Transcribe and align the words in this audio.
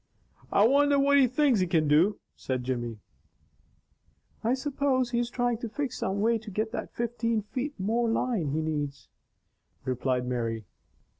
"I 0.51 0.65
wonder 0.65 0.97
what 0.97 1.19
he 1.19 1.27
thinks 1.27 1.59
he 1.59 1.67
can 1.67 1.87
do?" 1.87 2.17
said 2.35 2.63
Jimmy. 2.63 2.97
"I 4.43 4.55
suppose 4.55 5.11
he 5.11 5.19
is 5.19 5.29
trying 5.29 5.59
to 5.59 5.69
fix 5.69 5.99
some 5.99 6.21
way 6.21 6.39
to 6.39 6.49
get 6.49 6.71
that 6.71 6.89
fifteen 6.95 7.43
feet 7.43 7.79
more 7.79 8.09
line 8.09 8.49
he 8.49 8.61
needs," 8.61 9.09
replied 9.85 10.25
Mary. 10.25 10.65